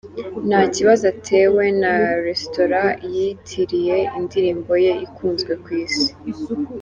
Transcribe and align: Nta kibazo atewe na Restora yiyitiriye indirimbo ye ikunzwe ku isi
Nta 0.47 0.61
kibazo 0.75 1.03
atewe 1.13 1.63
na 1.81 1.93
Restora 2.25 2.81
yiyitiriye 3.11 3.97
indirimbo 4.17 4.73
ye 4.85 4.91
ikunzwe 5.05 5.51
ku 5.63 5.69
isi 5.83 6.09